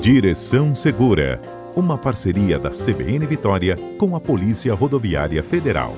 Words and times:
Direção 0.00 0.74
Segura, 0.74 1.38
uma 1.76 1.98
parceria 1.98 2.58
da 2.58 2.70
CBN 2.70 3.26
Vitória 3.26 3.76
com 3.98 4.16
a 4.16 4.20
Polícia 4.20 4.72
Rodoviária 4.72 5.42
Federal. 5.42 5.94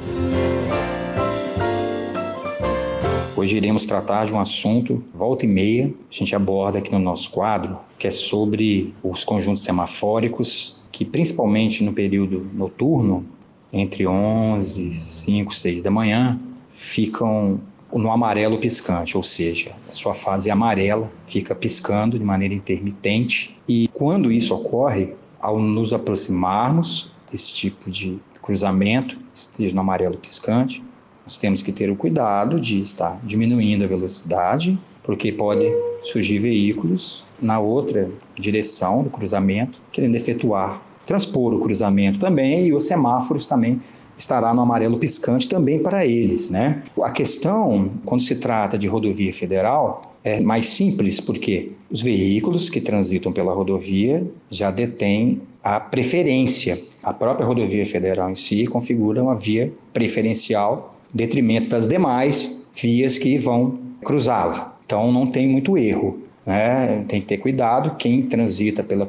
Hoje 3.36 3.56
iremos 3.56 3.86
tratar 3.86 4.26
de 4.26 4.34
um 4.34 4.40
assunto, 4.40 5.04
volta 5.14 5.46
e 5.46 5.48
meia, 5.48 5.86
a 5.86 6.12
gente 6.12 6.34
aborda 6.34 6.80
aqui 6.80 6.90
no 6.90 6.98
nosso 6.98 7.30
quadro, 7.30 7.78
que 7.96 8.08
é 8.08 8.10
sobre 8.10 8.92
os 9.04 9.24
conjuntos 9.24 9.62
semafóricos, 9.62 10.82
que 10.90 11.04
principalmente 11.04 11.84
no 11.84 11.92
período 11.92 12.44
noturno, 12.52 13.24
entre 13.72 14.04
11, 14.04 14.92
5, 14.92 15.54
6 15.54 15.80
da 15.80 15.92
manhã, 15.92 16.40
ficam 16.72 17.60
no 17.98 18.10
amarelo 18.10 18.58
piscante, 18.58 19.16
ou 19.16 19.22
seja, 19.22 19.72
a 19.88 19.92
sua 19.92 20.14
fase 20.14 20.50
amarela 20.50 21.12
fica 21.26 21.54
piscando 21.54 22.18
de 22.18 22.24
maneira 22.24 22.54
intermitente. 22.54 23.56
E 23.68 23.88
quando 23.92 24.32
isso 24.32 24.54
ocorre, 24.54 25.14
ao 25.40 25.58
nos 25.58 25.92
aproximarmos 25.92 27.10
desse 27.30 27.52
tipo 27.54 27.90
de 27.90 28.18
cruzamento, 28.40 29.18
esteja 29.34 29.74
no 29.74 29.80
amarelo 29.80 30.16
piscante, 30.16 30.82
nós 31.24 31.36
temos 31.36 31.62
que 31.62 31.72
ter 31.72 31.90
o 31.90 31.96
cuidado 31.96 32.60
de 32.60 32.80
estar 32.80 33.18
diminuindo 33.22 33.84
a 33.84 33.86
velocidade, 33.86 34.78
porque 35.02 35.32
pode 35.32 35.66
surgir 36.02 36.38
veículos 36.38 37.24
na 37.40 37.58
outra 37.58 38.10
direção 38.38 39.02
do 39.02 39.10
cruzamento, 39.10 39.80
querendo 39.92 40.16
efetuar, 40.16 40.82
transpor 41.06 41.54
o 41.54 41.60
cruzamento 41.60 42.18
também, 42.18 42.66
e 42.66 42.74
os 42.74 42.86
semáforos 42.86 43.46
também 43.46 43.80
estará 44.22 44.54
no 44.54 44.62
amarelo 44.62 44.98
piscante 44.98 45.48
também 45.48 45.80
para 45.80 46.06
eles, 46.06 46.50
né? 46.50 46.82
A 47.02 47.10
questão, 47.10 47.90
quando 48.04 48.22
se 48.22 48.36
trata 48.36 48.78
de 48.78 48.86
rodovia 48.86 49.32
federal, 49.32 50.16
é 50.24 50.40
mais 50.40 50.66
simples, 50.66 51.20
porque 51.20 51.72
os 51.90 52.00
veículos 52.02 52.70
que 52.70 52.80
transitam 52.80 53.32
pela 53.32 53.52
rodovia 53.52 54.26
já 54.50 54.70
detêm 54.70 55.42
a 55.62 55.80
preferência. 55.80 56.80
A 57.02 57.12
própria 57.12 57.46
rodovia 57.46 57.84
federal 57.84 58.30
em 58.30 58.34
si 58.34 58.66
configura 58.66 59.22
uma 59.22 59.34
via 59.34 59.72
preferencial, 59.92 60.94
detrimento 61.12 61.68
das 61.68 61.86
demais 61.86 62.64
vias 62.72 63.18
que 63.18 63.36
vão 63.36 63.78
cruzá-la. 64.04 64.76
Então 64.86 65.10
não 65.10 65.26
tem 65.26 65.48
muito 65.48 65.76
erro. 65.76 66.18
Né? 66.46 67.04
Tem 67.08 67.20
que 67.20 67.26
ter 67.26 67.38
cuidado. 67.38 67.96
Quem 67.96 68.22
transita 68.22 68.82
pela, 68.82 69.08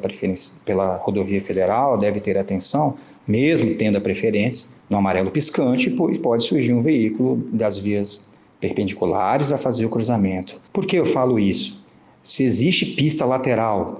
pela 0.64 0.96
rodovia 0.98 1.40
federal 1.40 1.98
deve 1.98 2.20
ter 2.20 2.36
atenção, 2.38 2.94
mesmo 3.26 3.74
tendo 3.74 3.98
a 3.98 4.00
preferência, 4.00 4.68
no 4.88 4.98
amarelo 4.98 5.30
piscante, 5.30 5.90
pois 5.90 6.18
pode 6.18 6.44
surgir 6.44 6.72
um 6.72 6.82
veículo 6.82 7.36
das 7.52 7.78
vias 7.78 8.28
perpendiculares 8.60 9.52
a 9.52 9.58
fazer 9.58 9.84
o 9.84 9.88
cruzamento. 9.88 10.60
Por 10.72 10.86
que 10.86 10.96
eu 10.96 11.06
falo 11.06 11.38
isso? 11.38 11.84
Se 12.22 12.42
existe 12.42 12.86
pista 12.86 13.24
lateral, 13.24 13.98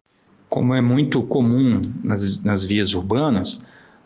como 0.49 0.75
é 0.75 0.81
muito 0.81 1.23
comum 1.23 1.81
nas, 2.03 2.41
nas 2.43 2.65
vias 2.65 2.95
urbanas, 2.95 3.61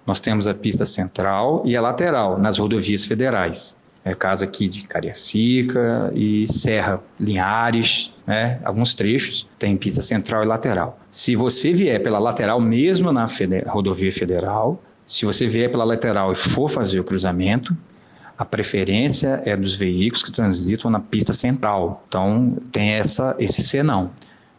nós 0.06 0.18
temos 0.18 0.46
a 0.46 0.54
pista 0.54 0.84
central 0.86 1.62
e 1.64 1.76
a 1.76 1.80
lateral 1.80 2.38
nas 2.38 2.56
rodovias 2.56 3.04
federais. 3.04 3.76
É 4.04 4.14
caso 4.14 4.42
aqui 4.42 4.66
de 4.66 4.84
Cariacica 4.84 6.10
e 6.14 6.46
Serra, 6.50 7.02
Linhares, 7.20 8.14
né? 8.26 8.58
alguns 8.64 8.94
trechos 8.94 9.46
tem 9.58 9.76
pista 9.76 10.00
central 10.00 10.42
e 10.42 10.46
lateral. 10.46 10.98
Se 11.10 11.36
você 11.36 11.72
vier 11.74 12.02
pela 12.02 12.18
lateral 12.18 12.58
mesmo 12.58 13.12
na 13.12 13.26
rodovia 13.66 14.10
federal, 14.10 14.82
se 15.08 15.24
você 15.24 15.48
vier 15.48 15.70
pela 15.70 15.84
lateral 15.84 16.30
e 16.30 16.34
for 16.34 16.68
fazer 16.68 17.00
o 17.00 17.04
cruzamento, 17.04 17.74
a 18.36 18.44
preferência 18.44 19.42
é 19.46 19.56
dos 19.56 19.74
veículos 19.74 20.22
que 20.22 20.30
transitam 20.30 20.90
na 20.90 21.00
pista 21.00 21.32
central. 21.32 22.04
Então, 22.06 22.58
tem 22.70 22.90
essa, 22.90 23.34
esse 23.38 23.62
senão. 23.62 24.10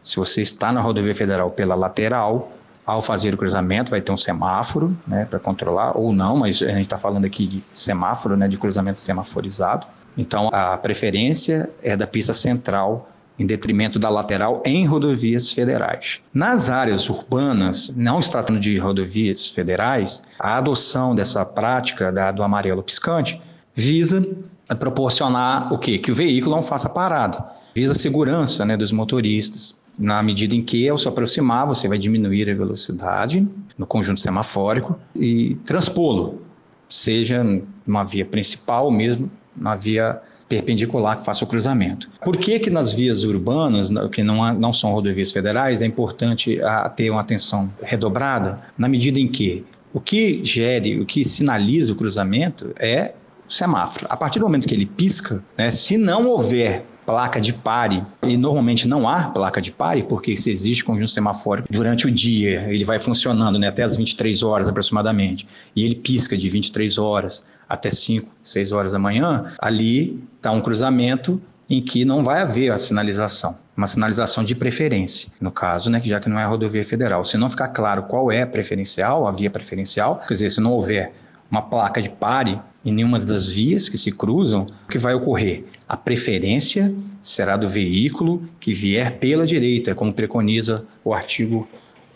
Se 0.03 0.17
você 0.17 0.41
está 0.41 0.71
na 0.73 0.81
rodovia 0.81 1.13
federal 1.13 1.51
pela 1.51 1.75
lateral, 1.75 2.51
ao 2.83 2.99
fazer 2.99 3.31
o 3.31 3.37
cruzamento 3.37 3.91
vai 3.91 4.01
ter 4.01 4.11
um 4.11 4.17
semáforo 4.17 4.97
né, 5.07 5.23
para 5.29 5.37
controlar, 5.37 5.95
ou 5.95 6.11
não, 6.11 6.35
mas 6.35 6.63
a 6.63 6.71
gente 6.71 6.81
está 6.81 6.97
falando 6.97 7.25
aqui 7.25 7.45
de 7.45 7.63
semáforo, 7.71 8.35
né, 8.35 8.47
de 8.47 8.57
cruzamento 8.57 8.99
semaforizado. 8.99 9.85
Então, 10.17 10.49
a 10.51 10.75
preferência 10.79 11.69
é 11.83 11.95
da 11.95 12.07
pista 12.07 12.33
central 12.33 13.07
em 13.39 13.45
detrimento 13.45 13.97
da 13.97 14.09
lateral 14.09 14.61
em 14.65 14.85
rodovias 14.85 15.51
federais. 15.51 16.19
Nas 16.33 16.69
áreas 16.69 17.09
urbanas, 17.09 17.91
não 17.95 18.21
se 18.21 18.29
tratando 18.29 18.59
de 18.59 18.77
rodovias 18.77 19.47
federais, 19.47 20.21
a 20.37 20.57
adoção 20.57 21.15
dessa 21.15 21.45
prática 21.45 22.11
da, 22.11 22.31
do 22.31 22.43
amarelo 22.43 22.83
piscante 22.83 23.41
visa 23.73 24.21
proporcionar 24.75 25.73
o 25.73 25.77
quê? 25.77 25.97
Que 25.97 26.11
o 26.11 26.15
veículo 26.15 26.55
não 26.55 26.61
faça 26.61 26.89
parada. 26.89 27.43
Visa 27.73 27.93
a 27.93 27.95
segurança 27.95 28.65
né, 28.65 28.75
dos 28.75 28.91
motoristas. 28.91 29.79
Na 29.97 30.21
medida 30.21 30.55
em 30.55 30.61
que, 30.61 30.87
ao 30.87 30.97
se 30.97 31.07
aproximar, 31.07 31.65
você 31.65 31.87
vai 31.87 31.97
diminuir 31.97 32.49
a 32.49 32.53
velocidade 32.53 33.47
no 33.77 33.85
conjunto 33.85 34.19
semafórico 34.19 34.97
e 35.15 35.55
transpô-lo, 35.65 36.41
seja 36.87 37.43
numa 37.85 38.03
via 38.03 38.25
principal 38.25 38.85
ou 38.85 38.91
mesmo 38.91 39.29
na 39.55 39.75
via 39.75 40.21
perpendicular 40.49 41.17
que 41.17 41.23
faça 41.23 41.45
o 41.45 41.47
cruzamento. 41.47 42.09
Por 42.25 42.35
que 42.35 42.59
que 42.59 42.71
nas 42.71 42.91
vias 42.91 43.23
urbanas, 43.23 43.91
que 44.11 44.23
não, 44.23 44.53
não 44.55 44.73
são 44.73 44.91
rodovias 44.91 45.31
federais, 45.31 45.81
é 45.81 45.85
importante 45.85 46.59
a, 46.63 46.89
ter 46.89 47.11
uma 47.11 47.21
atenção 47.21 47.71
redobrada? 47.83 48.59
Na 48.75 48.89
medida 48.89 49.19
em 49.19 49.27
que 49.27 49.63
o 49.93 50.01
que 50.01 50.43
gere, 50.43 50.99
o 50.99 51.05
que 51.05 51.23
sinaliza 51.23 51.93
o 51.93 51.95
cruzamento 51.95 52.73
é 52.77 53.13
o 53.47 53.53
semáforo. 53.53 54.07
A 54.09 54.17
partir 54.17 54.39
do 54.39 54.45
momento 54.45 54.67
que 54.67 54.73
ele 54.73 54.87
pisca, 54.87 55.43
né, 55.55 55.69
se 55.69 55.97
não 55.97 56.27
houver 56.27 56.83
placa 57.09 57.41
de 57.41 57.51
pare, 57.51 58.03
e 58.21 58.37
normalmente 58.37 58.87
não 58.87 59.09
há 59.09 59.23
placa 59.29 59.59
de 59.59 59.71
pare, 59.71 60.03
porque 60.03 60.37
se 60.37 60.51
existe 60.51 60.83
conjunto 60.83 61.09
semafórico 61.09 61.67
durante 61.67 62.05
o 62.05 62.11
dia, 62.11 62.67
ele 62.69 62.85
vai 62.85 62.99
funcionando 62.99 63.57
né, 63.57 63.67
até 63.67 63.81
as 63.81 63.97
23 63.97 64.43
horas 64.43 64.69
aproximadamente, 64.69 65.47
e 65.75 65.83
ele 65.83 65.95
pisca 65.95 66.37
de 66.37 66.47
23 66.47 66.99
horas 66.99 67.43
até 67.67 67.89
5, 67.89 68.31
6 68.45 68.71
horas 68.73 68.91
da 68.91 68.99
manhã, 68.99 69.53
ali 69.57 70.23
está 70.37 70.51
um 70.51 70.61
cruzamento 70.61 71.41
em 71.67 71.81
que 71.81 72.05
não 72.05 72.23
vai 72.23 72.43
haver 72.43 72.71
a 72.71 72.77
sinalização, 72.77 73.57
uma 73.75 73.87
sinalização 73.87 74.43
de 74.43 74.53
preferência, 74.53 75.31
no 75.41 75.51
caso, 75.51 75.89
né, 75.89 75.99
já 76.05 76.19
que 76.19 76.29
não 76.29 76.39
é 76.39 76.45
rodovia 76.45 76.85
federal. 76.85 77.25
Se 77.25 77.37
não 77.37 77.49
ficar 77.49 77.69
claro 77.69 78.03
qual 78.03 78.31
é 78.31 78.43
a 78.43 78.47
preferencial, 78.47 79.27
a 79.27 79.31
via 79.31 79.49
preferencial, 79.49 80.19
quer 80.27 80.35
dizer, 80.35 80.51
se 80.51 80.61
não 80.61 80.73
houver 80.73 81.11
uma 81.49 81.61
placa 81.61 82.01
de 82.01 82.09
pare 82.09 82.59
em 82.83 82.93
nenhuma 82.93 83.19
das 83.19 83.47
vias 83.47 83.89
que 83.89 83.97
se 83.97 84.11
cruzam, 84.11 84.67
o 84.85 84.91
que 84.91 84.97
vai 84.97 85.13
ocorrer? 85.13 85.65
A 85.87 85.97
preferência 85.97 86.93
será 87.21 87.57
do 87.57 87.67
veículo 87.67 88.43
que 88.59 88.73
vier 88.73 89.17
pela 89.17 89.45
direita, 89.45 89.93
como 89.93 90.13
preconiza 90.13 90.85
o 91.03 91.13
artigo 91.13 91.67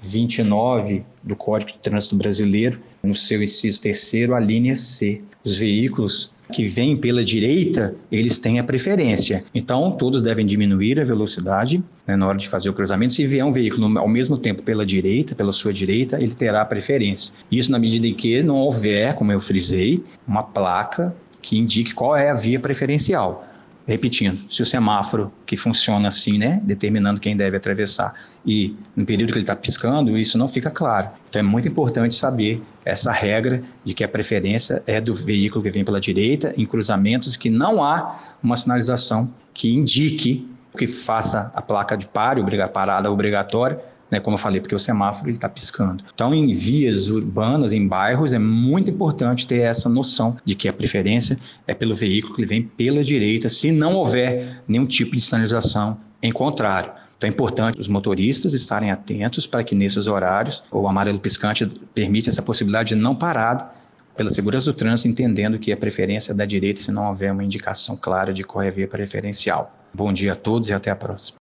29 0.02 1.04
do 1.22 1.36
Código 1.36 1.72
de 1.72 1.78
Trânsito 1.80 2.16
Brasileiro, 2.16 2.80
no 3.02 3.16
seu 3.16 3.42
inciso 3.42 3.82
terceiro, 3.82 4.36
a 4.36 4.40
linha 4.40 4.76
C. 4.76 5.22
Os 5.44 5.58
veículos 5.58 6.32
que 6.54 6.68
vêm 6.68 6.96
pela 6.96 7.24
direita, 7.24 7.96
eles 8.12 8.38
têm 8.38 8.60
a 8.60 8.64
preferência. 8.64 9.44
Então, 9.54 9.92
todos 9.92 10.22
devem 10.22 10.46
diminuir 10.46 11.00
a 11.00 11.04
velocidade 11.04 11.84
né, 12.08 12.16
na 12.16 12.28
hora 12.28 12.38
de 12.38 12.48
fazer 12.48 12.70
o 12.70 12.74
cruzamento. 12.74 13.14
Se 13.14 13.26
vier 13.26 13.44
um 13.44 13.52
veículo 13.52 13.98
ao 13.98 14.08
mesmo 14.08 14.38
tempo 14.38 14.62
pela 14.62 14.86
direita, 14.86 15.36
pela 15.36 15.52
sua 15.52 15.74
direita, 15.74 16.22
ele 16.22 16.36
terá 16.36 16.62
a 16.62 16.66
preferência. 16.66 17.34
Isso 17.52 17.72
na 17.72 17.80
medida 17.80 18.08
em 18.08 18.14
que 18.14 18.44
não 18.44 18.58
houver, 18.58 19.16
como 19.16 19.32
eu 19.32 19.40
frisei, 19.40 20.04
uma 20.28 20.44
placa 20.44 21.14
que 21.42 21.58
indique 21.58 21.94
qual 21.94 22.16
é 22.16 22.30
a 22.30 22.36
via 22.36 22.60
preferencial. 22.60 23.46
Repetindo, 23.86 24.40
se 24.50 24.62
o 24.62 24.66
semáforo 24.66 25.32
que 25.46 25.58
funciona 25.58 26.08
assim, 26.08 26.38
né, 26.38 26.62
determinando 26.64 27.20
quem 27.20 27.36
deve 27.36 27.58
atravessar, 27.58 28.14
e 28.46 28.76
no 28.96 29.06
período 29.06 29.34
que 29.34 29.38
ele 29.38 29.44
está 29.44 29.56
piscando, 29.56 30.18
isso 30.18 30.38
não 30.38 30.48
fica 30.48 30.72
claro. 30.72 31.10
Então 31.30 31.40
é 31.40 31.44
muito 31.44 31.68
importante 31.68 32.16
saber 32.16 32.62
essa 32.86 33.12
regra 33.12 33.62
de 33.84 33.94
que 33.94 34.04
a 34.04 34.08
preferência 34.08 34.82
é 34.88 35.02
do 35.02 35.14
veículo 35.14 35.64
que 35.64 35.70
vem 35.70 35.84
pela 35.84 36.00
direita 36.00 36.54
em 36.58 36.66
cruzamentos 36.66 37.36
que 37.36 37.50
não 37.50 37.84
há 37.84 38.20
uma 38.42 38.56
sinalização 38.56 39.34
que 39.54 39.74
indique 39.74 40.48
que 40.78 40.88
faça 40.88 41.52
a 41.54 41.62
placa 41.62 41.96
de 41.96 42.08
pare, 42.08 42.42
parada 42.74 43.12
obrigatória, 43.12 43.80
né, 44.14 44.20
como 44.20 44.36
eu 44.36 44.40
falei, 44.40 44.62
porque 44.62 44.76
o 44.76 44.80
semáforo 44.80 45.32
está 45.32 45.50
piscando. 45.50 46.04
Então, 46.14 46.36
em 46.36 46.54
vias 46.54 47.08
urbanas, 47.08 47.74
em 47.74 47.88
bairros, 47.88 48.32
é 48.32 48.38
muito 48.38 48.92
importante 48.92 49.48
ter 49.48 49.62
essa 49.62 49.90
noção 49.90 50.38
de 50.46 50.54
que 50.54 50.70
a 50.70 50.74
preferência 50.74 51.40
é 51.66 51.74
pelo 51.74 51.96
veículo 51.96 52.36
que 52.36 52.46
vem 52.46 52.62
pela 52.62 53.04
direita, 53.04 53.50
se 53.50 53.72
não 53.72 53.96
houver 53.96 54.62
nenhum 54.68 54.86
tipo 54.86 55.16
de 55.16 55.22
sinalização 55.22 55.98
em 56.22 56.32
contrário. 56.32 56.92
Então 57.18 57.28
é 57.28 57.34
importante 57.34 57.80
os 57.80 57.88
motoristas 57.88 58.54
estarem 58.54 58.92
atentos 58.92 59.48
para 59.48 59.64
que 59.64 59.74
nesses 59.74 60.06
horários 60.06 60.64
o 60.72 60.88
amarelo 60.88 61.20
piscante 61.20 61.66
permite 61.96 62.30
essa 62.30 62.42
possibilidade 62.42 62.90
de 62.90 62.96
não 62.96 63.16
parada 63.16 63.72
pela 64.16 64.30
segurança 64.30 64.72
do 64.72 64.76
trânsito, 64.76 65.08
entendendo 65.08 65.58
que 65.58 65.72
a 65.72 65.78
preferência 65.78 66.34
é 66.34 66.36
da 66.36 66.46
direita 66.46 66.82
se 66.82 66.92
não 66.92 67.08
houver 67.08 67.32
uma 67.32 67.44
indicação 67.44 67.98
clara 67.98 68.32
de 68.32 68.44
qual 68.44 68.62
é 68.62 68.68
a 68.68 68.72
via 68.72 68.88
preferencial. 68.88 69.74
Bom 69.92 70.14
dia 70.14 70.34
a 70.34 70.36
todos 70.36 70.70
e 70.70 70.74
até 70.74 70.92
a 70.92 70.96
próxima. 70.96 71.38